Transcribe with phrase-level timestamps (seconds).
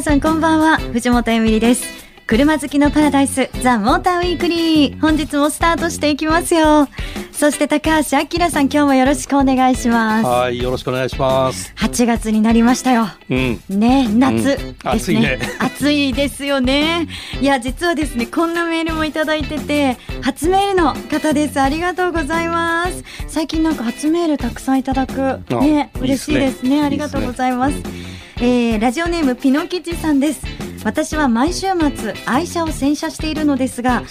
[0.00, 0.78] 皆さんこんばんは。
[0.78, 1.84] 藤本エミリです。
[2.26, 4.98] 車好きのパラダイスザ・モーターウィークリー。
[4.98, 6.88] 本日もスタートしていきますよ。
[7.32, 10.26] そして高橋明さん今日もよろしくお願いします。
[10.26, 11.74] はいよろしくお願いします。
[11.76, 13.08] 8月になりましたよ。
[13.28, 13.60] うん。
[13.68, 15.38] ね夏ですね,、暑いね。
[15.58, 17.06] 暑いですよね。
[17.42, 21.60] いや実はですねこんなメールもいただいてて初メールの方です。
[21.60, 23.04] ありがとうございます。
[23.28, 25.42] 最近なんか初メールたくさんいただく。
[25.60, 26.38] ねあ嬉しいですね。
[26.38, 26.82] いいですね。
[26.84, 28.09] ありがとうございます
[28.42, 30.46] えーラジオネームピノキチさんです。
[30.82, 34.02] 私は毎週末愛車を洗車しているのですが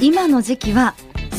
[0.00, 0.94] 今の時期は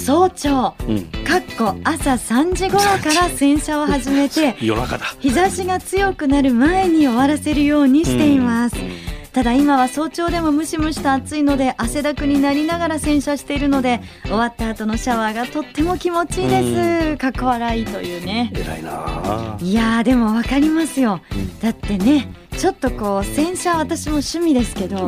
[0.05, 1.05] 早朝うん。
[1.25, 5.05] かっこ朝3時頃から洗車を始めて夜中だ。
[5.19, 18.51] 日差しが強くなる前に終わらせるようにしています、うんただ今は早朝でもムシムシと暑いので汗だくになりながら洗車しているので終わった後のシャワーがとっても気持ちいいです、かっこ笑いというね。
[18.53, 19.57] 偉いなあ。
[19.61, 21.21] いやーでもわかりますよ。
[21.61, 25.07] だってねちょっとこう洗車私も趣味ですけど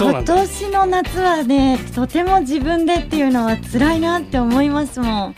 [0.00, 5.34] 今年の夏はねとても自分でっていうのは辛いなって思いますもん。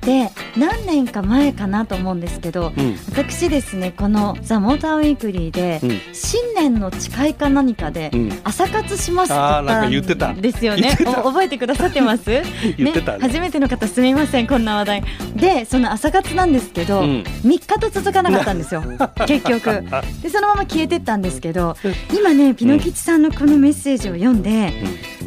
[0.00, 2.96] で何年か前かなと思うんですけどうん。
[3.10, 6.00] 私ですねこの「ザ・モーターウィークリーで、うん。
[6.12, 8.40] 新年の誓いか何かで、うん。
[8.44, 10.96] 朝活しますって言ってたんですよね。
[11.04, 12.24] 覚えてくださってます？
[12.76, 13.18] 言ってたね。
[13.20, 15.04] 初めての方すみませんこんな話題。
[15.36, 17.24] でその朝活なんですけど、うん。
[17.44, 18.82] 3日と続かなかったんですよ。
[19.26, 19.84] 結局。
[20.22, 21.76] でそのまま消えてったんですけど
[22.16, 24.72] 今ねピノ吉さんのこのメッセージを読んで、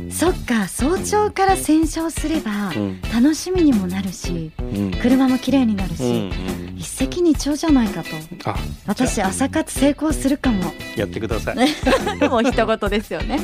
[0.09, 3.01] そっか早朝から洗車をすればうん。
[3.13, 4.63] 楽しみにもなるしう
[5.25, 6.13] ん車も綺麗になるし、うんう
[6.73, 6.77] ん。
[6.77, 8.09] 一石二鳥じゃないかと。
[8.45, 8.55] あ
[8.87, 10.71] 私朝活成功するかも。
[10.95, 11.57] やってください。
[12.29, 13.39] もう一言ですよね。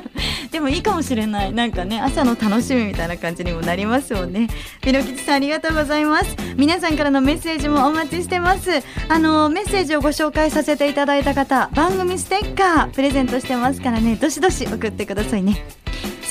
[0.50, 1.52] でもいいかもしれない。
[1.52, 4.48] なんかね朝の楽しみみたいな感じにもなりますもんね。
[4.80, 6.36] ピノキチさんありがとうございます。
[6.56, 8.70] 皆さんからのメッセージもお待ちしてます。
[9.08, 14.16] あのメッセージをご紹介させていただいた方番組ステッカープレゼントしてますからね。
[14.16, 15.81] どしどし送ってくださいね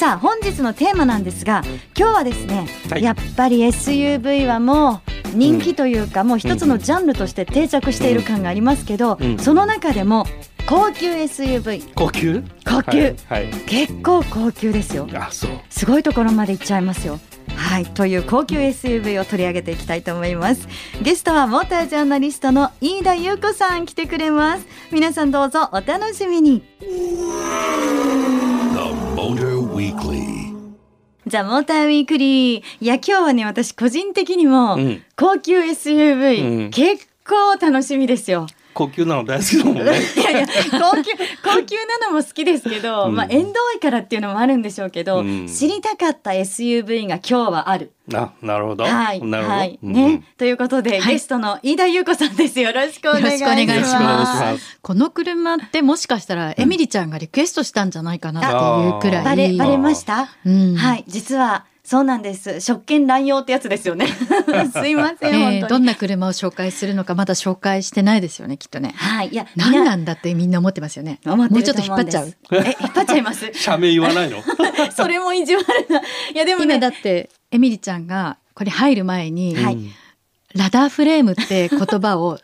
[0.01, 1.61] さあ本日のテーマなんですが
[1.95, 3.03] 今日はですね、はい。
[3.03, 5.03] やっぱり SUV はも
[5.35, 10.25] う人気というか、もう一つのジャンルとして定着している感がありますけど、うんその中でも
[10.65, 12.43] 高級 SUV 高級？
[12.65, 15.07] 高級、はい、はい、結構高級ですよ。
[15.13, 15.51] あそう。
[15.69, 17.19] すごいところまで行っちゃいますよ。
[17.55, 20.67] はいという高級 SUV を取り上げていきたいと思います。
[21.03, 24.65] ゲストはモータージャーナリストの飯田優子さん来てくれます。
[24.91, 26.63] 皆さんどうぞお楽しみに
[29.81, 30.53] Weekly.
[31.25, 32.63] ザ・モーターウィークリー。
[32.81, 35.03] いや今日はね私個人的にもうん。
[35.15, 36.69] 高級 SUV、うん。
[36.69, 39.81] 結構楽しみですよ高級なの大好きだもんね。
[39.83, 39.85] い
[40.23, 41.11] やいや高級
[41.43, 43.15] 高級なのも好きですけど、うん。
[43.15, 45.47] まあ縁遠いからっていうのもあるんでしょうけど、うん。
[45.47, 47.91] 知りたかった SUV が今日はある。
[48.13, 48.83] あなるほど。
[48.83, 49.93] はい、なるほど、はい、うん。
[49.93, 51.13] ね、ということで、はい。
[51.13, 52.59] ゲストの飯田優子さんです。
[52.59, 53.43] よろしくお願いします。
[53.43, 53.75] よろしくお願いします。
[53.75, 54.79] よろしくお願いします。
[54.81, 59.23] この車ってもしかしたらエミリちゃんがリクエストしたんじゃないかなっていうくらい。
[59.25, 60.29] バレバレました？
[60.45, 60.75] うん。
[60.75, 62.61] はい、実はそうなんです。
[62.61, 64.07] 職権乱用ってやつですよね。
[64.71, 65.67] すいません、えー本当に。
[65.67, 68.93] どんな車を紹介するのかまだ紹介してないですよねきっとね。
[68.95, 71.19] はい、いや、何なんだってみんな思ってますよね。
[71.25, 72.33] もうちょっと引っ張っちゃう。
[72.53, 73.51] え、引っ張っちゃいます？
[73.59, 74.41] 社名言わないの？
[74.95, 75.99] それも意地悪な。
[75.99, 76.03] い
[76.33, 79.91] や、でもね、今だってエミリちゃんがこれ入る前に、はいうん
[80.53, 82.37] ラダーフレームって言葉を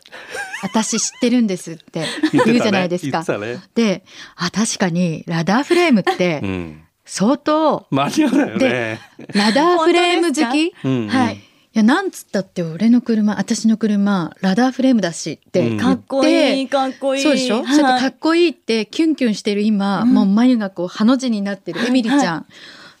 [0.62, 3.10] 私知ってるんですって言うじゃないですか。
[3.18, 4.02] 言ってたねで、
[4.34, 7.86] あ確かにラダーフレームってうん相当。
[7.90, 9.00] マニアだよね。
[9.34, 10.74] ラダーフレーム好き？
[10.84, 11.08] うんうん。
[11.08, 11.36] はい。
[11.36, 11.40] い
[11.72, 15.76] やなんつったって俺の車私の車ラダーフレームだしってうん。
[15.76, 17.22] 言って、かっこいい、かっこいい。
[17.22, 18.00] そうでしょ、はい。
[18.00, 22.46] かっこいいってキュンキュンしてる今、うんもう眉がこうハの字になってるエミリちゃん、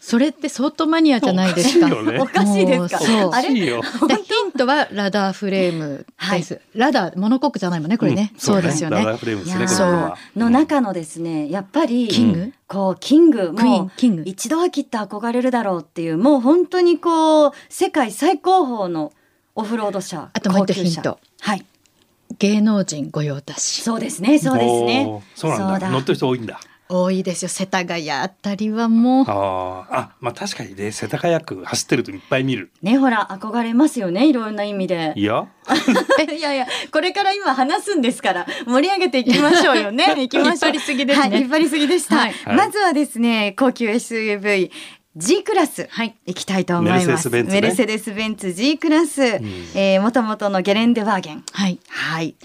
[0.00, 1.86] それって相当マニアじゃないですか。
[1.86, 2.18] おかしいよね。
[2.20, 3.04] おかしいですか？
[3.20, 4.06] もうそ
[4.64, 6.60] うおかしいよでヒントはラダーフレームです。
[6.74, 8.38] ラダーモノコックじゃないもんねこれね、ん。
[8.38, 8.98] そうですよね。
[8.98, 10.18] ラダーフレームですねそうこれは。
[10.36, 13.54] の中のですね、やっぱりキング、こうキング。
[13.54, 13.90] クイーもン？
[13.96, 14.22] キング？
[14.26, 19.12] 一度はきっと憧れるだろうっていうもう本当にこう世界最高峰の
[19.54, 21.18] オフロード車あともう一高級車ヒント。
[21.40, 21.64] はい。
[22.38, 23.82] 芸能人御用達。
[23.82, 25.22] そうですねそうですね。
[25.34, 25.88] そうなんだ。
[25.90, 27.48] 乗ってる人多いんだ多いですよ。
[27.48, 29.24] 世田谷あたりはもう。
[29.28, 30.90] あまあ確かにね。
[30.92, 32.70] 世田谷区走ってるといっぱい見る。
[32.82, 34.28] ねほら憧れますよね。
[34.28, 35.12] いろんな意味で。
[35.16, 35.46] いや。
[36.34, 40.06] いやいやこれから今話すんですから盛り上げていきましょうよね。
[40.16, 40.72] 行きましょう。
[40.72, 42.56] 引っ張りすぎですねはい引っ張りすぎでした、はいはい。
[42.56, 44.70] まずはですね高級 SUV
[45.16, 46.14] G クラス、はい。
[46.26, 47.06] 行きたいと思います。
[47.06, 47.60] メルセデスベンツね。
[47.60, 51.44] メルセデスベンツ G クラス、えー、元々のゲレンデワーゲン。
[51.50, 51.80] はい。
[51.88, 52.36] はい。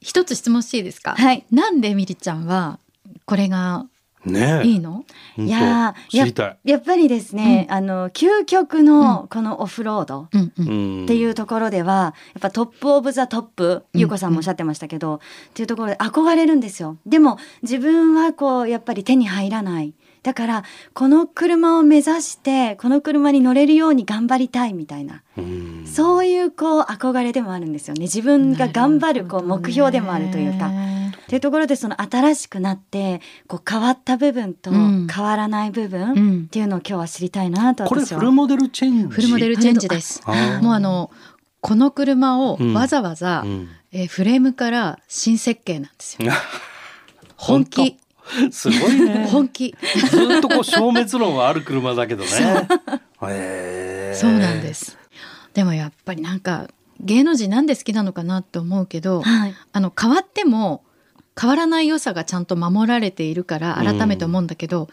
[0.00, 1.44] 一つ質問していいですか、はい。
[1.52, 2.78] なんでミリちゃんは
[3.26, 3.86] これが
[4.24, 4.66] ねえ。
[4.66, 5.04] いいの？
[5.38, 6.58] いやー知りたい。
[6.64, 10.68] やっぱりですね、あの究極のこのオフロード、うんうん。
[10.68, 11.04] うん。
[11.04, 14.00] っていうところではやっぱ top of the top うん。
[14.00, 15.18] ゆうこさんもおっしゃってましたけど、っ
[15.54, 16.96] ていうところで憧れるんですよ。
[17.06, 19.94] でも自分はこうやっぱり手に入らない。
[20.24, 25.84] だからこの車を目指してこの車に乗れるように頑張りたいみたいな、うん。
[25.86, 28.02] そういうこう憧れでもあるんですよね。
[28.02, 30.72] 自分が頑張るこう目標でもあるというか。
[31.28, 38.18] というところでその新しくなってこう変わった部分とうん変わらない部分っうんていうのを今日は知りたいなとこれ私は。
[38.20, 39.14] フルモデルチェンジ？
[39.14, 40.22] フルモデルチェンジです。
[40.62, 41.10] もうあの
[41.60, 46.32] この車をうんわざわざ、うんえーフレームから新設計なんですよ。
[47.36, 47.96] 本気
[48.50, 49.26] すごいね。
[49.30, 49.74] 本気
[50.10, 52.30] ずっとこう消滅論はある車だけどね。
[54.14, 54.74] そうなんで。
[54.74, 54.98] す。
[55.54, 56.68] でもやっぱりなんか
[57.00, 60.82] 芸能人なんで好きなのかなって思うけど、はいあの変わっても
[61.38, 64.88] 変わらない良さがちゃんと守られているから改めて思うんだけど、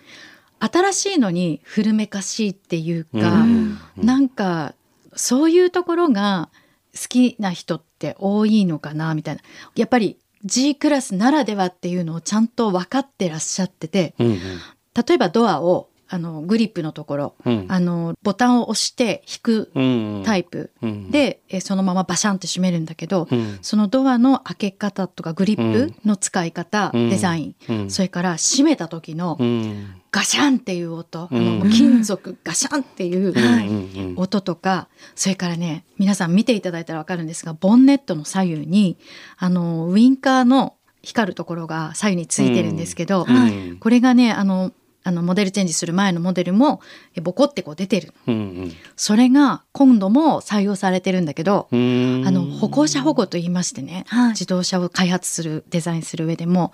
[0.60, 3.80] 新しいのに古めかしいっていうか、うん。
[3.98, 4.74] なんか
[5.16, 6.50] そういうところが
[6.94, 9.42] 好きな人って多いのかなみたいな。
[9.76, 14.38] やっぱり G クラスならではっていうのをちゃんと分かってらっしゃっててうんうん。
[14.38, 17.36] 例えばドアをあのグリップのところ。
[17.44, 17.66] うん。
[17.70, 20.72] あのボタンを押して引くうんタイプ。
[20.84, 23.58] うんで、えそのままバシャンって閉めるんだけど、うん。
[23.64, 27.10] そのドアの開け方とかグリップの使い方、うん。
[27.10, 27.90] デザイン、うん。
[27.90, 29.96] それから閉めた時のうん。
[30.12, 31.62] ガシャンっていう音、うん。
[31.62, 39.00] あの金属ガシャンっていう音とかそれからね皆さん見ていただいたら分かるんですがボンネットの左右に
[39.38, 43.78] あのウインカーの光るところが左右についてるんですけど、うん。
[43.80, 44.72] これがねあの
[45.06, 46.80] あのモデルチェンジする前のモデルも
[47.16, 48.14] えボコってこう出てる。
[48.28, 52.24] うんそれが今度も採用されてるんだけど、うん。
[52.26, 54.30] あの歩行者保護と言いましてね、はい。
[54.30, 56.72] 自動車を開発するデザインする上でも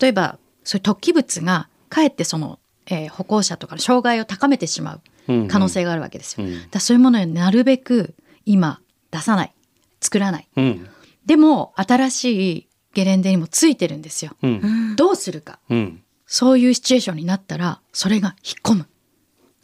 [0.00, 6.46] 例えばそういう突起物がかえってその、えー歩行者とかの障害を高めてしまう可能性があるわけですよ。
[6.46, 6.54] うん。
[6.54, 8.14] だからそういうものをなるべく
[8.46, 8.80] 今
[9.10, 9.52] 出さない。
[10.00, 10.48] 作らない。
[10.56, 10.88] うん。
[11.26, 14.32] でも新しいゲレンデにもついてるんですよ。
[14.42, 14.96] うん。
[14.96, 15.58] どうするか。
[15.70, 16.00] うん
[16.34, 18.86] そういうシチュエーションになったらそれが引っ込む。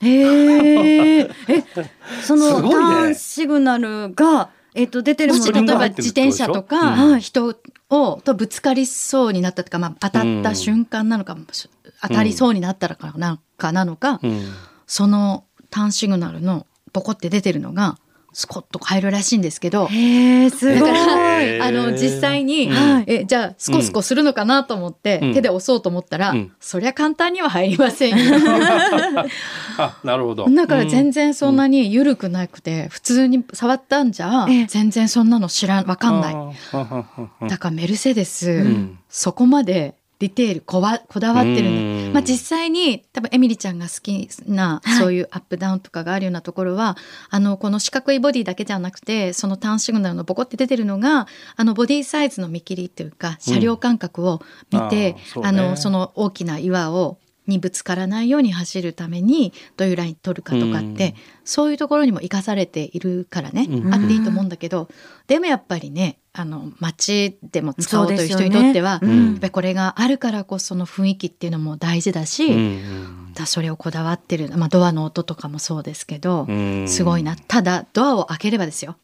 [0.03, 1.31] へえ。
[1.51, 1.65] え、
[2.23, 7.11] そのターンシグナルがえっと出てるもし例えば自転車とか、うん。
[7.11, 7.57] はい人
[7.89, 11.37] をとぶつかりそうになったとか、まあ、当たった瞬間なのか、
[12.03, 14.53] 当たりそうになったらかな,、かなのか、うん。
[14.87, 17.99] そのターンシグナルのボコって出てるのが
[18.33, 19.89] スコッと入るらしいんですけど。
[19.89, 20.81] すごい。
[20.81, 23.05] だからあの実際に、はい。
[23.07, 25.35] えじゃあスコスコするのかなと思って、うん。
[25.35, 26.53] 手で押そうと思ったら、うん。
[26.61, 28.17] そりゃ簡単には入りませんよ。
[29.79, 30.49] あなるほど。
[30.49, 34.67] だから全然そんなに緩くなくて、普通に触ったんじゃ、ええ。
[34.67, 37.47] 全然そんなの知らんわかんない。
[37.47, 38.99] いだからメルセデス、ん。
[39.09, 44.99] そこまでディテールこわこだわってるんまあ、実際に多分エミリちゃんが好きな、はい。
[44.99, 46.97] そういうアップダウンとかがあるようなところは
[47.31, 51.27] あのこの四角いボディだけじゃなくてそのターンシグナルのボコって出てるのが
[51.57, 55.49] あのボディサイズの見切りっていうか車両間隔を見て、あーそうね。
[55.49, 57.19] あのその大きな岩を
[57.51, 61.15] にぶつからないように走るためにどういうライン取るかとかって、うん。
[61.45, 63.93] そういうところにも生かされているからね、うん。
[63.93, 64.89] あっていいと思うんだけど
[65.27, 69.09] でもやっぱりねあの街でも使おうという人にとっては、ね。
[69.09, 69.27] うん。
[69.33, 76.89] やっぱりこれがあるからこその雰囲気っていうのも大事だし、うんだそれをこだわってる、まあ、ドアの音とかもそうですけど、うん。
[76.89, 77.37] すごいな。
[77.37, 78.97] ただドアを開ければですよ。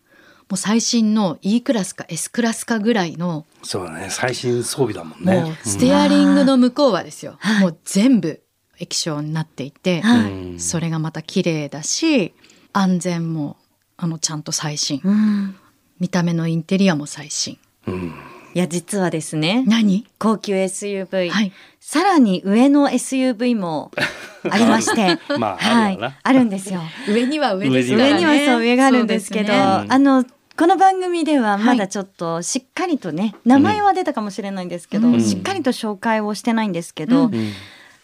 [0.48, 4.08] もう最新の E クラスか S クラスかぐらいのそうだね。
[4.10, 5.40] 最新装備だもんね。
[5.42, 7.60] もうステアリングの向こうはですよ、はい。
[7.62, 8.40] もう全部
[8.78, 10.30] 液晶になっていて、はい。
[10.32, 12.32] うんそれがまた綺麗だし
[12.72, 13.56] 安全も
[13.96, 15.00] あのちゃんと最新。
[15.04, 15.56] うん。
[15.98, 17.58] 見た目のインテリアも最新。
[17.86, 18.14] うん。
[18.54, 20.06] いや実はですね何？
[20.18, 21.52] 高級 SUV、はい。
[21.80, 23.90] さらに上の SUV も
[24.50, 25.92] ありましてまあはい。
[25.92, 26.16] あるわな。
[26.22, 26.80] あるんですよ。
[27.08, 28.12] 上には上ですからね。
[28.12, 29.52] 上にはそう上があるんですけど。
[29.52, 30.24] ねうんあの
[30.58, 31.76] この番組ではまはい。
[31.76, 35.20] だちょっとしっかりとね、名前は出たかもしれないんですけど、うん。
[35.20, 37.52] しっかりと紹介をしてないんですけど、うんうん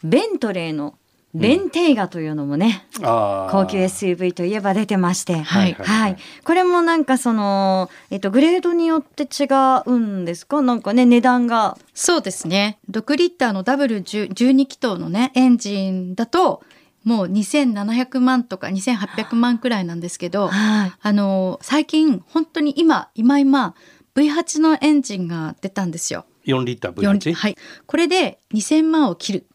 [0.05, 0.99] ベントレーの
[1.35, 3.51] ベンテーガというのもね、あー。
[3.51, 9.47] 高級 SUV といえば出てまして、はいはい、これもなんかその、えっと、グレードによって違
[9.87, 10.61] うんですか？
[10.61, 11.79] なんかね値段が。
[11.95, 12.79] そうですね。
[12.91, 16.63] 6リッターの W12 気筒のねエンジンだと
[17.03, 20.93] もう2700万とか2800万くらいなんですけどはい。
[21.01, 23.75] あの最近本当に今今今
[24.15, 26.27] V8 のエンジンが出たんですよ。
[26.45, 27.57] 4リッターよん V8 はい、
[27.87, 29.47] これで2000万を切る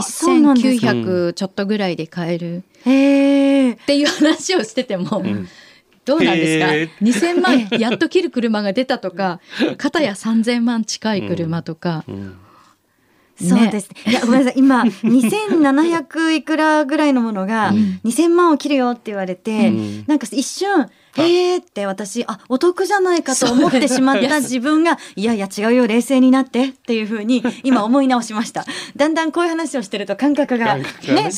[0.00, 2.58] 1900ちょっとぐらいで買える。
[2.58, 5.48] っていう話をしてても、ん。
[6.04, 6.74] どうなんですか？
[6.74, 6.90] へー。
[7.00, 9.40] 2000万やっと切る車が出たとか
[9.78, 12.36] 片や3000万近い車とか、うん。
[13.40, 13.90] そうです。
[13.90, 14.12] ね。
[14.12, 14.54] いや、ごめんなさい。
[14.58, 17.72] 今、2700いくらぐらいのものが、
[18.04, 20.04] 2000万を切るよって言われて、うん。
[20.06, 28.64] なんか一瞬、えーって私、あ、お得じゃないかと思ってしまった 自分が、いやいや違うよ、冷静になってっていうふうに、 今思い直しました。
[28.96, 30.84] だんだんこういう話をしてると感覚がね、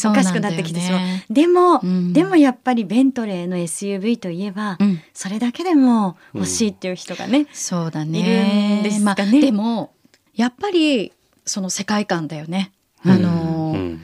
[0.04, 1.00] おかしくなってきてしまう。
[1.00, 9.93] そうねでも、うんでもやっぱりベントレーの SUV といえば、うんそれだけでも欲しいっていう人がね、そうだいるねんですまあ、かねでも
[10.35, 11.12] やっぱり
[11.47, 12.73] その世界観だよね。
[13.04, 14.00] あのーうん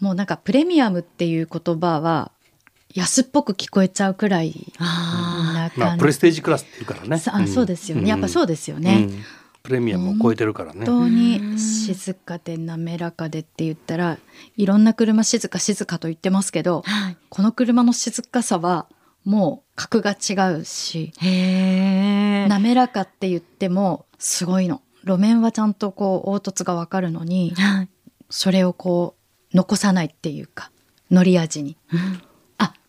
[0.00, 2.30] もうなんかプレミアムっていう言葉は
[2.94, 7.18] 安っぽく聞こえちゃうくらいあなまあ感プレステージクラスっていうからね。
[7.18, 9.06] さあそうですよね、やっぱそうですよね。
[9.08, 9.24] うん
[9.64, 10.84] プレミアムを超えてるからね。
[10.84, 14.18] 本当に静かで滑らかでって言ったら
[14.58, 17.16] いろんな車静か静かと言ってますけどはい。
[17.30, 18.86] この車の静かさは
[19.24, 22.46] もう格が違うしへえ。
[22.46, 27.88] 滑らかって言ってもすごいの路面はちゃんとこう凹凸がわかるのにはい。
[28.28, 29.16] それをこ
[29.50, 30.70] う残さないっていうか
[31.10, 32.20] 乗り味にあ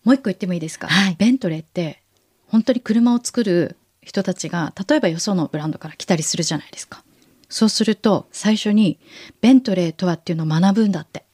[0.05, 1.15] もう一個言ってもいいですか、はい。
[1.17, 2.01] ベントレーって
[2.47, 7.03] 本当に車を作る人たちが例えばよそのブランドから来たりするじゃないですか。
[7.49, 8.99] そうすると最初に
[9.41, 11.25] ベントレーとはっていうのを学ぶんだって、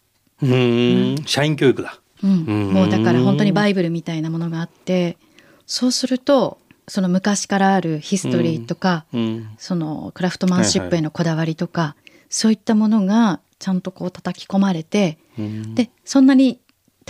[0.41, 1.99] うーん、社員教育だ。
[2.23, 2.45] うん。
[2.45, 2.73] うん。
[2.73, 5.17] もうだから本当にバイブルみたいなものがあって
[5.65, 9.49] そうするとその昔からあるヒストリーとか、うん。
[9.57, 11.95] そのクラフトマンシップへのこだわりとか、
[12.29, 15.75] そういったものがちゃんとこう叩き込まれて、うん。
[15.75, 16.59] でそんなに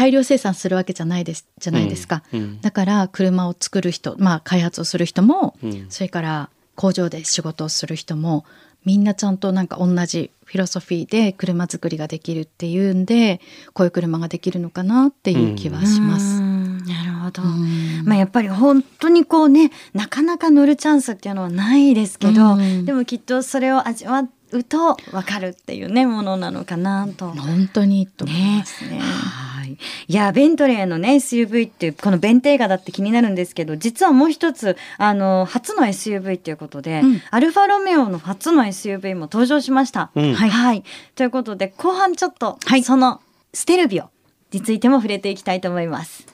[0.01, 2.39] 大量生産するわけじゃないですじゃないですか、うん。
[2.39, 2.62] うん。
[2.62, 5.86] だから車を作る人まあ開発をする人も、うん。
[5.89, 8.43] それから工場で仕事をする人も
[8.84, 13.41] みんなちゃんとなんか同じフィロソフィーで車作りができるっていうんで
[13.74, 16.38] こういう車ができるのかなっていう気はします。
[16.38, 16.77] うん。
[16.79, 17.43] なるほど。
[17.43, 18.03] うん。
[18.03, 22.86] まあやっぱり本当にこうねなかなか乗るチャンスっていうのはないですけど、うん。
[22.86, 27.29] でもきっとそれを味わうとわかるっていうねものなのかなと。
[27.34, 29.00] 本当にと思いますね。
[29.00, 29.78] はい。
[30.08, 40.12] いや、ベントレーのね、SUV っていう、このベンテーガだって気になるんですけど、実はもう一つ、あの、初の SUV ということで、うんアルファロメオの初の SUV も登場しました。
[40.16, 40.84] うんはい。
[41.16, 43.22] ということで、後半ちょっと、はいその
[43.54, 44.10] ステルビオ
[44.51, 46.25] についても触れていきたいと思います。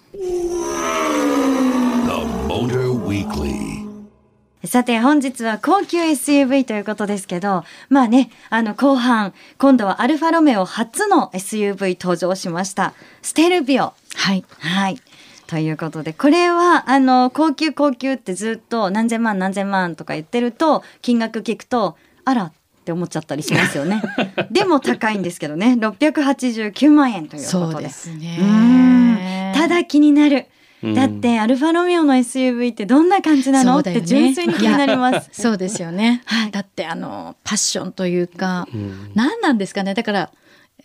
[4.67, 12.93] さて本日は高級 SUV ということですけど、まあね、あの後半、今度はアルファロメオ初の SUV 登場しました。
[13.21, 13.93] ステルビオ。
[14.15, 14.43] はい。
[14.59, 15.01] はい。
[15.47, 21.95] ということで、これは、あの、高級高級ってずっと何千万何千万とか言ってると、金額聞くと、
[22.25, 22.51] あらっ
[22.83, 24.01] て思っちゃったりしますよね。
[24.51, 27.71] でも高いんですけどね、689万円ということで。
[27.73, 29.53] そうですうねん。
[29.55, 30.47] ただ気になる。
[30.83, 30.93] うん。
[30.93, 33.91] だって、アルファロメオの SUV ってどんな感じなの、ね。
[33.91, 35.29] って純粋に気になります。
[35.33, 36.51] そうですよね、 はい。
[36.51, 39.11] だってあのパッションというか、ん。
[39.15, 39.93] 何なんですかね？
[39.93, 40.31] だから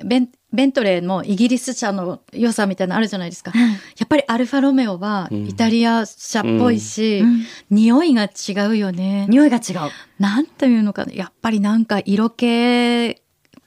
[0.05, 5.47] ベンベントレーもイギリス車の良さみたいなのあるじゃないですか、うんやっぱりアルファロメオはうん。
[5.49, 7.45] イタリア車っぽいし、うん。
[7.71, 9.27] 匂いが違うよね。
[9.29, 9.91] 匂いが違う。
[10.19, 11.13] なんというのかな？
[11.13, 13.22] やっぱりなんか色気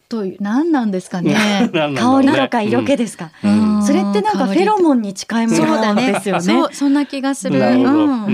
[0.07, 1.35] という何なんですかね。
[1.73, 1.87] 香
[2.21, 2.31] ね。
[2.31, 3.31] りとか色気ですか。
[3.43, 3.83] うん。
[3.83, 6.13] それってなんかフェロモンに近いものね。
[6.13, 6.41] ですよね。
[6.41, 7.59] そうそんな気がする。
[7.59, 7.91] なるほど。
[7.91, 7.99] うん。
[7.99, 8.29] うん。
[8.29, 8.31] う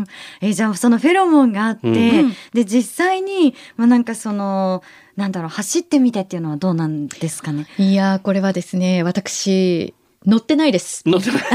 [0.00, 0.04] ん
[0.40, 2.32] えじゃあそのフェロモンがあって、うん。
[2.52, 4.82] で実際にまあなんかその
[5.16, 7.66] なんだろう走ってみてっていうのはどうなんですかね。
[7.78, 9.94] いやーこれはですね私
[10.26, 11.02] 乗ってないです。
[11.06, 11.42] 乗ってない。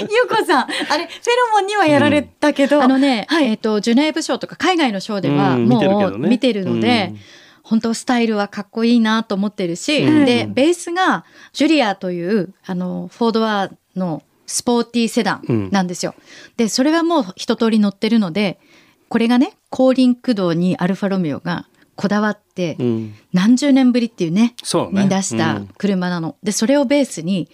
[0.00, 0.66] ゆうこさんあ
[0.96, 3.46] れフェロモンにはやられたけど、あのね、はい。
[3.46, 6.16] えっ、とジュネーブ賞とか海外の賞ではうんも見てるけどね。
[6.16, 7.20] う見てるので、うん
[7.64, 16.14] 本当スタイルはかっこいいなと思ってるし、うんでベースがジュリアというあのフォードワーのスポーティーセダンなんですよ。
[16.58, 18.60] でそれはもう一通り乗ってるので
[19.08, 21.66] これがね後輪駆動にアルファロメオが
[21.96, 23.14] こだわってうん。
[23.32, 25.04] 何十年ぶりっていうねそうね。
[25.04, 26.36] に出した車なの。
[26.42, 27.48] でそれをベースに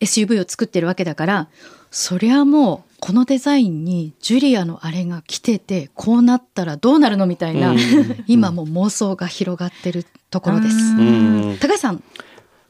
[0.00, 1.48] SUV を作ってるわけだから
[1.92, 7.78] そりゃもうこのデザインにジュリアのあれが来ててこうなったらどうなるのみたいな、うん。
[8.28, 10.76] 今もう妄想が広がってるところです。
[11.58, 12.02] 高橋さん。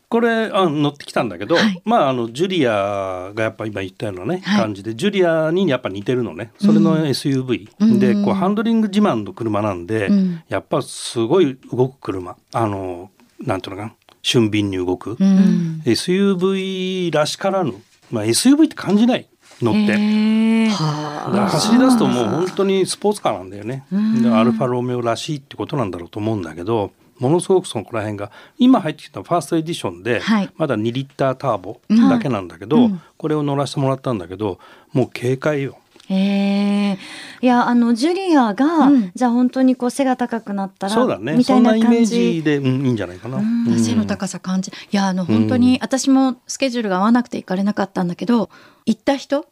[0.08, 1.82] これあ乗ってきたんだけど、はい。
[1.84, 4.60] まああのジュリアがやっぱ今言ったようなね、はい。
[4.62, 6.50] 感じでジュリアにやっぱ似てるのね。
[6.58, 7.98] それの SUV、うん。
[7.98, 10.40] でこうハンドリング自慢の車なんで、うん。
[10.48, 12.36] やっぱすごい動く車。
[12.54, 13.10] あの
[13.44, 13.94] なんていうのかな。
[14.22, 15.82] 俊敏に動く、うん。
[15.84, 17.74] SUV らしからぬ、
[18.10, 19.28] まあ、SUV って感じない
[19.62, 20.62] 乗って。
[20.68, 23.84] 走り出すともう本当にスポーツカーなんだよね。
[23.92, 30.50] アルファロメオらしいってことなんだろうと思うんだけどものすごくそのこら辺が今入ってきたファーストエディションで、はい。
[30.56, 33.00] まだ2リッターターボだけなんだけど、うん。
[33.16, 34.58] これを乗らせてもらったんだけど
[34.92, 35.78] もう軽快よ。
[36.08, 36.98] へえ
[37.40, 39.12] いやあのジュリアが、うん。
[39.14, 41.36] じゃあ本当にこう背が高くなったらそうだね。
[41.36, 43.40] みたいなそんなイメー感じジで、うん、いいんじゃないかな、
[43.78, 44.70] 背の高さ感じ。
[44.70, 48.50] いやあの本当に私もスケジュールが合わなくて行かれなかったんだけど
[48.84, 49.46] 行った人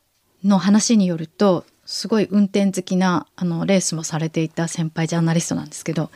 [0.45, 6.11] の話によるとすごい運転好きなあのレースもされていた先輩ジャーナリストなんですけど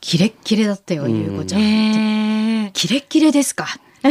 [0.00, 1.60] キレッキレだったようん優子ちゃん。
[1.60, 3.66] へえキレッキレですか？
[4.02, 4.08] え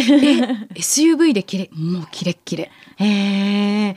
[0.76, 2.70] SUV でキレもうキレッキレ。
[2.98, 3.06] へ
[3.90, 3.96] え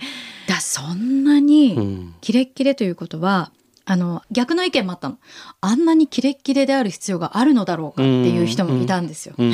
[0.48, 2.14] だそんなに、うん。
[2.20, 3.52] キレッキレということは
[3.84, 5.18] あの逆の意見もあったの。
[5.60, 9.34] あんなにキレッキレである必要があるのだろうかっていう人もいたんですよ。
[9.36, 9.52] うん。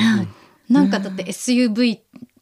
[0.69, 1.99] なんかだって SUV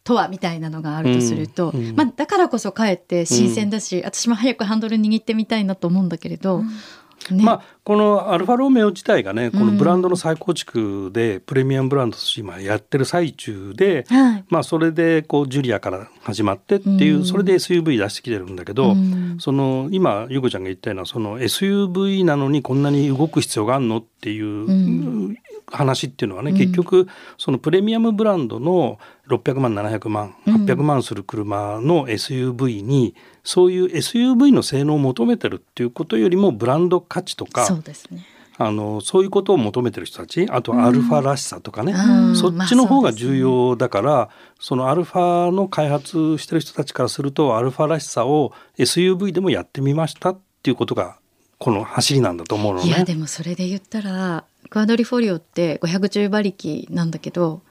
[0.07, 1.97] とはみたいなのがあるとすると、うんうん。
[1.97, 7.43] まあ、だからこそかえって新鮮だし、私も早くハンドル握ってみたいなと思うんだけれど、ね。
[7.43, 14.45] まあこのアルファロメオ自体がねこのブランドの再構築でプレミアムブランドとして今やってる最中で、はい。
[14.49, 17.25] まあそれでこうジュリアから始まってっていう、うん。
[17.25, 19.39] それで SUV 出してきてるんだけど、うん。
[19.41, 25.37] その今ゆうこちゃんが言ったようなその SUV なのにこんなに動く必要があるのっていう、ん
[25.67, 26.57] 話っていうのはね、うん。
[26.57, 27.09] 結局
[27.39, 30.65] そのプレミアムブランドの600万700万うん。
[30.65, 38.25] 800万する車の SUV にそういう SUV の性能を求めてるっていうことよりもブランド価値とかそうですね。
[38.59, 42.37] あのそういうことを求めてる人たちあとはアルファらしさとかね、うん。
[42.37, 51.19] そっちの方が重要だから、そのアルファの開発してる人たちからするとアルファらしさを SUV でもやってみましたっていうことが
[51.59, 53.05] この走りなんだと思うのいやね。
[53.05, 57.63] でもそれで言ったらクアドリフォリオって510馬力なんだけど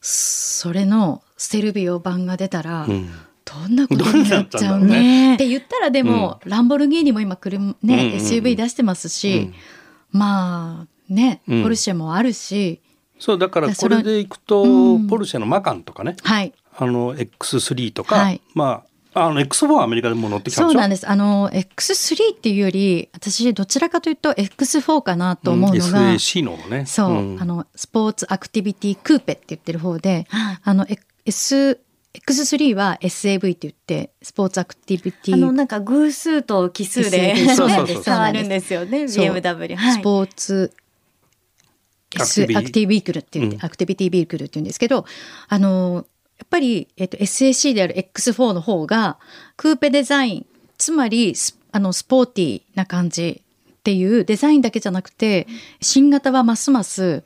[0.00, 3.10] それのステルビオ版が出たら、うん。
[3.44, 5.30] どんなことになっちゃうね？
[5.30, 5.34] ね。
[5.34, 8.12] って言ったらでも、ランボルギーニも今車ね、うんうんうん。
[8.16, 9.52] SUV 出してますし、
[10.10, 11.62] まあね、うん。
[11.62, 12.80] ポルシェもあるし。
[13.18, 15.06] そうだからこれでいくと、うん。
[15.06, 16.16] ポルシェのマカンとかね。
[16.22, 16.52] はい。
[16.76, 18.40] あの X3 とか、はい。
[18.54, 18.86] まあ
[19.18, 20.72] あの X4 はアメリカでも乗ってきたんでしょ？
[20.72, 21.08] そうなんです。
[21.08, 26.84] あの X3 っていうより私どちらかというと X4 かなと思うのが、うん SAC のね。
[26.86, 27.40] そう、ん。
[27.40, 30.86] あのスポーツアクティビティクーペって言ってる方で、はいあの
[31.24, 31.80] S
[32.14, 38.60] X3 は SAV って言ってスポーツアクティビティあのなんか偶数と奇数で変わるんで。
[38.60, 40.72] すよね BMW はいスポーツ
[42.14, 43.64] S アクティビアクティビークルって言って、うん。
[43.64, 45.04] アクティビティビークルって言うんですけど
[45.48, 46.06] あの
[46.38, 49.18] やっぱり、えっと、SAC である X4 の方が
[49.56, 50.46] クーペデザイン
[50.78, 55.46] つまりスあのスポーティーな感じっていうデザインだけじゃなくて
[55.80, 57.24] 新型はますます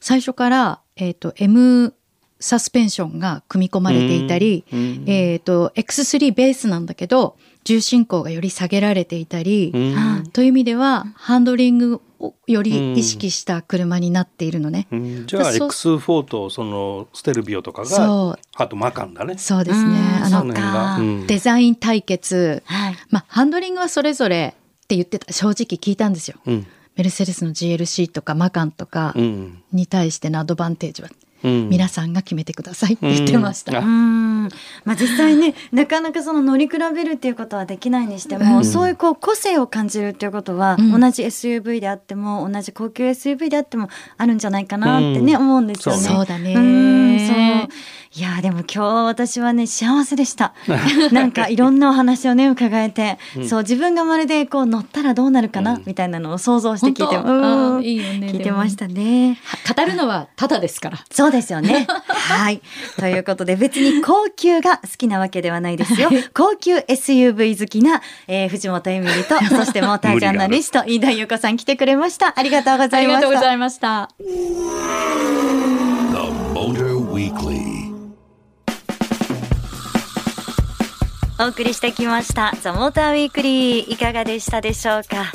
[0.00, 1.94] 最初から、えっと M
[2.40, 4.64] サスペンションが組み込まれていたり、
[5.06, 10.30] えっと X3 ベースなんだけど重心高がより下げられていたり、うん。
[10.32, 12.00] という意味ではハンドリングを
[12.46, 14.86] より意識した車になっているのね。
[14.90, 15.26] うん。
[15.26, 15.68] じゃあそう。
[15.68, 18.30] X4 とそのステルビオとかそう。
[18.30, 19.38] があとマカンだね。
[19.38, 19.98] そうですね。
[20.26, 20.34] うん。
[20.34, 22.96] あのデザイン対決、はい。
[23.10, 26.38] まあハンドリングはそれぞれって言ってた正直聞いたんですよ。
[26.46, 26.66] うん。
[26.96, 29.62] メルセデスの GLC とかマカンとかうん。
[29.72, 31.08] に対してのアドバンテージは。
[31.10, 33.78] うん皆さんが決めてくださいって言ってました。
[33.78, 33.84] うん。
[33.84, 33.90] うー
[34.46, 34.48] ん。
[34.84, 38.64] まあ実際ねなかなかその乗り比べるっていうことはできないにしても、うん。
[38.64, 41.00] そういうこう個性を感じるっていうことは、うん。
[41.00, 45.40] 同じ SUV であっても同じ高級 SUV であってもあるんじゃないかなってね、うん。
[45.40, 46.00] 思うんですよね。
[46.00, 46.54] そうだね。
[46.54, 47.18] うん。
[47.20, 47.68] そう
[48.18, 50.52] いやでも今日私はね幸せでした。
[51.12, 53.16] なんかいろんなお話をね伺えて、
[53.48, 56.94] そう自分がまるでこう乗ったらどうなるかな、うんみたいなのを想像して聞い
[57.82, 59.38] ていいよね聞いてましたね。
[59.76, 60.98] 語るのはただですから。
[61.12, 61.86] そうですよね。
[62.08, 62.60] はい。
[62.98, 66.10] ということで別に高級が好きなわけではないですよ。
[66.34, 72.34] 高級 SUV 好きな、えー藤本エミリと、 そしてモータージャーナリスト、飯田優子さん来てくれました。
[72.36, 73.52] ありがとうございました。
[73.52, 74.08] いました。
[74.18, 74.24] The
[76.52, 77.77] Motor Weekly.
[81.40, 82.52] お送りしてきました。
[82.60, 85.32] ザ・モーターウィークリーいかがでしたでしょうか？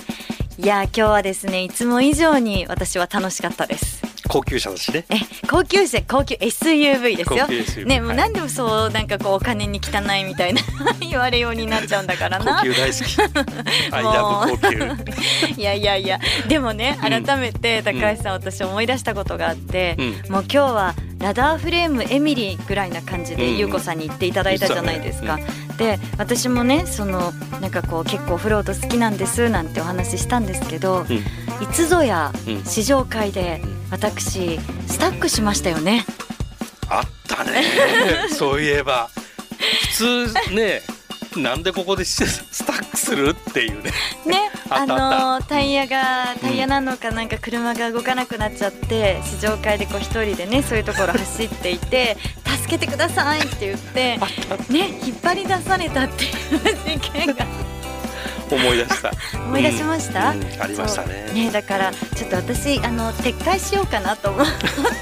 [0.57, 4.03] いや、今日はですね、いつも以上に私は楽しかったです。
[4.27, 5.05] 高級車だしね。
[5.09, 5.15] え
[5.49, 10.61] 高級車高級 SUV ですよ SUV ねもうはい何でもそうなんかこうお金に汚いみたいな
[11.07, 13.93] 言われようになっちゃうんだからな高級大好き。
[13.93, 14.77] アイラブ高級。
[15.61, 25.37] いやいやいやでもね改めて高橋さん、私思い出したことがあって、うんもう今日はラダーフレームエミリーぐらいな感じでうん優子さんに言っていただいたじゃないですか。
[25.77, 27.31] で私もねその
[27.61, 31.23] なんかこう結構フロート好きなんですなんてお話ししたんですけど、うん
[31.61, 36.05] いつぞやうん試乗会で私スタックしましたよね。
[36.89, 37.63] あったね。
[38.35, 39.09] そういえば
[39.93, 40.81] 普通ね。
[41.37, 43.91] なんでここでススタックするっていうね。
[44.25, 54.19] ね、あのタイヤがタイヤなのかなんか車が動かなくなっちゃって試乗会でこう一人でねそういうところ走っていて 助けてくださいって言って
[54.69, 57.45] ね引っ張り出されたっていう事件が。
[58.51, 59.11] 思い出した。
[59.45, 61.31] 思い出しました、うんうんありましたね。
[61.33, 64.45] ねだからちょっと私あの撤回しようかなと思っ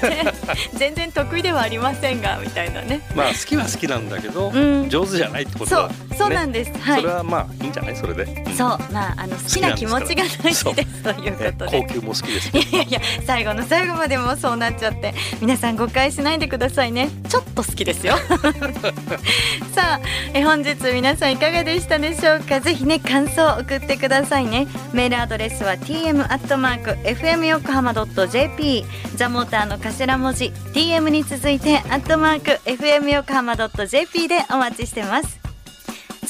[0.00, 0.32] て
[0.74, 3.02] 全然得意ではありませんがみたいなね。
[3.14, 4.88] まあ好きは好きなんだけど、うん。
[4.88, 7.00] 上手じゃないってことそだうそうなんです、はい。
[7.00, 7.96] それはまあいいんじゃない？
[7.96, 8.68] それで、うんそう。
[8.92, 11.82] まああの好きな気持ちが大事ですというこねとで。
[11.82, 17.08] 高級も好きですいやいや最後の最後までもそうなっちゃって皆さん誤解しないでくださいね。
[17.28, 18.16] ちょっと好きですよ。
[19.74, 20.00] さあ
[20.34, 22.60] え本日皆さんいかがでしたでしょうか？
[22.60, 24.66] ぜひね感想を送ってくださいね。
[24.92, 28.84] メールアドレスは tm アットマーク fm 横浜 .jp
[29.16, 35.41] ザモーターの頭文字 tm に続いてアットマーク fm 横浜 .jp でお待ちしてます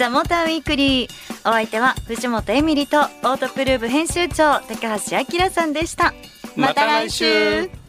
[0.02, 1.10] ザモーターウィークリー。
[1.48, 6.12] お相手は藤本エミリとオートプルーブ編集長高橋明さんでした。
[6.56, 7.81] また来週。